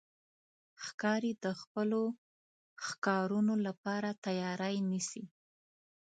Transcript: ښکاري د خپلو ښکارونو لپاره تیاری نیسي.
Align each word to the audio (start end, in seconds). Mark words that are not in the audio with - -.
ښکاري 0.85 1.31
د 1.43 1.45
خپلو 1.61 2.01
ښکارونو 2.85 3.53
لپاره 3.67 4.09
تیاری 4.25 4.75
نیسي. 4.89 5.23